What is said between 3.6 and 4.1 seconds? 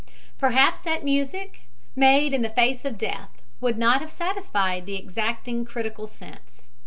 not